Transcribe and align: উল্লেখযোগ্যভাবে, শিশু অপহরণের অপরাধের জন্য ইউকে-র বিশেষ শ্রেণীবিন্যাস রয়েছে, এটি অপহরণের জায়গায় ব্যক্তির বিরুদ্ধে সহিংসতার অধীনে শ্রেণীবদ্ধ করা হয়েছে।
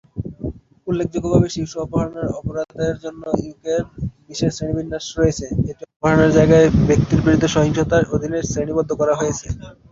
উল্লেখযোগ্যভাবে, 0.87 1.47
শিশু 1.55 1.75
অপহরণের 1.85 2.27
অপরাধের 2.39 2.95
জন্য 3.03 3.23
ইউকে-র 3.41 3.83
বিশেষ 4.27 4.51
শ্রেণীবিন্যাস 4.53 5.05
রয়েছে, 5.17 5.45
এটি 5.63 5.83
অপহরণের 5.89 6.31
জায়গায় 6.37 6.67
ব্যক্তির 6.89 7.23
বিরুদ্ধে 7.25 7.49
সহিংসতার 7.55 8.09
অধীনে 8.15 8.39
শ্রেণীবদ্ধ 8.43 8.91
করা 9.01 9.13
হয়েছে। 9.19 9.47